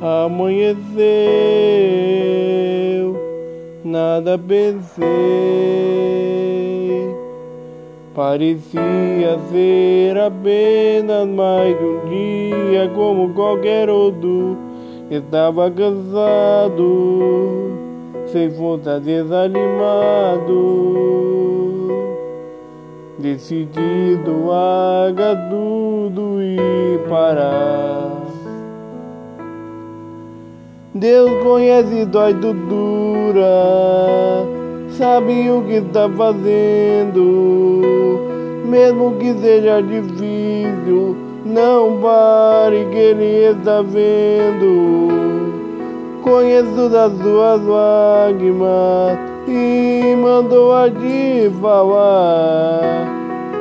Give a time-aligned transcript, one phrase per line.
[0.00, 0.78] Amanheceu,
[3.84, 5.04] nada pensei.
[8.14, 14.56] Parecia ser apenas mais um dia como qualquer outro.
[15.10, 17.72] Estava cansado,
[18.26, 19.56] sem força desanimado,
[23.18, 25.08] decidido a
[25.50, 26.56] tudo e
[27.08, 28.27] parar.
[30.98, 33.44] Deus conhece do dura,
[34.90, 37.14] sabe o que está fazendo,
[38.64, 45.08] mesmo que seja difícil, não pare que Ele está vendo.
[46.24, 53.17] Conheço das suas lágrimas e mandou a te falar.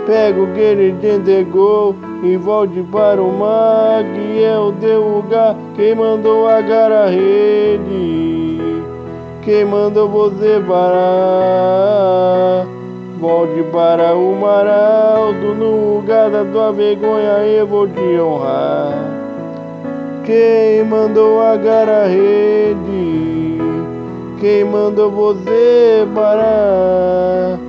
[0.08, 1.94] Pega o que ele entregou
[2.24, 5.54] e volte para o mar, que é o teu lugar.
[5.76, 8.62] Quem mandou agarrar a rede?
[9.42, 12.66] Quem mandou você parar?
[13.20, 18.94] Volte para o mar alto, no lugar da tua vergonha eu vou te honrar.
[20.24, 23.58] Quem mandou agarrar a rede?
[24.40, 27.67] Quem mandou você parar?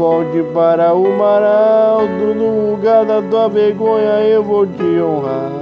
[0.00, 5.52] Volte para o mar alto, no lugar da tua vergonha eu vou te honrar.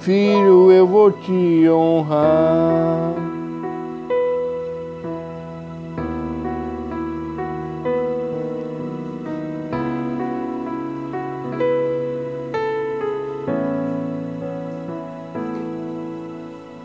[0.00, 3.14] Filho, eu vou te honrar.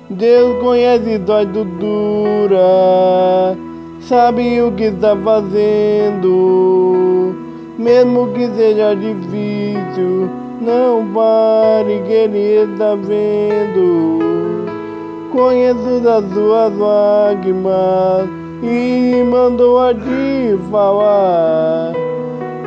[0.07, 2.88] Deus conhece dói do dura
[4.09, 6.25] sabe o que está fazendo,
[7.77, 10.27] mesmo que seja difícil,
[10.59, 14.65] não pare que ele está vendo.
[15.31, 18.27] Conheço das suas lágrimas
[18.63, 21.93] e mandou a te falar.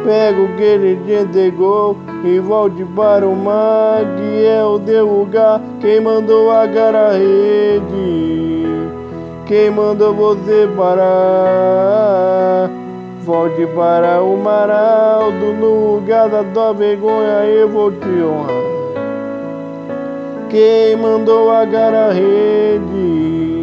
[0.05, 5.07] Pega o que ele te entregou e volte para o mar, que é o teu
[5.07, 5.61] lugar.
[5.81, 8.62] Quem mandou agarrar a rede?
[9.53, 12.71] Quem mandou você parar?
[13.23, 18.63] Volte para o mar alto, no lugar da tua vergonha eu vou te honrar.
[20.49, 23.63] Quem mandou agarrar a rede?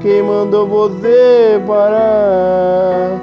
[0.00, 3.20] Quem mandou você parar?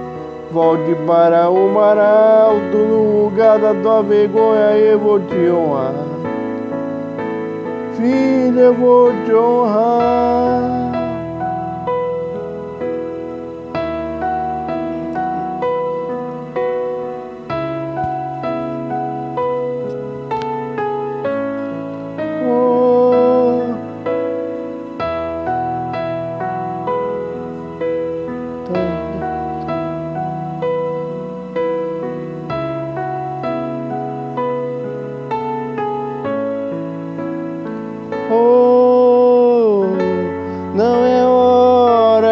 [0.52, 5.96] Volte para o mar alto, no lugar da tua vergonha eu vou te honrar.
[7.98, 10.91] Filho, eu vou te honrar.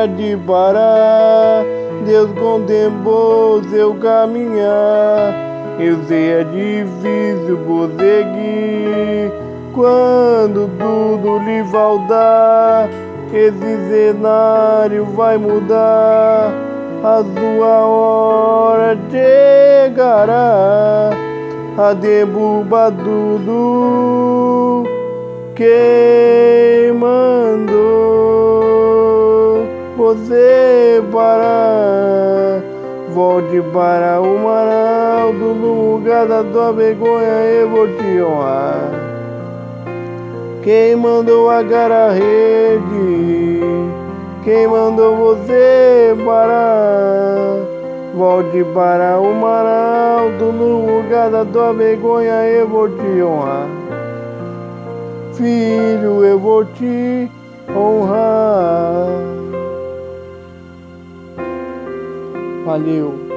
[0.07, 1.63] De parar.
[2.05, 5.33] Deus contemplou seu caminhar.
[5.79, 9.31] Eu sei é difícil prosseguir
[9.73, 12.89] quando tudo lhe faltar.
[13.33, 16.69] Esse cenário vai mudar.
[17.01, 21.11] A sua hora chegará
[21.77, 24.83] a derrubar tudo
[25.55, 27.88] quem mandou
[30.09, 32.63] você parar?
[33.09, 34.67] Volte para o mar
[35.21, 38.91] alto, no lugar da tua vergonha eu vou te honrar.
[40.63, 43.61] Quem mandou agarrar a rede?
[44.43, 47.57] Quem mandou você parar?
[48.15, 53.67] Volte para o mar alto, no lugar da tua vergonha eu vou te honrar.
[55.33, 57.29] Filho, eu vou te
[57.75, 59.38] honrar.
[62.69, 63.28] Valeu.